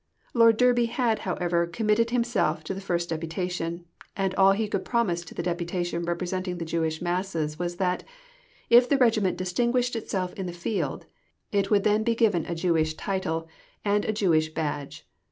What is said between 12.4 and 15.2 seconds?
a Jewish title and a Jewish badge.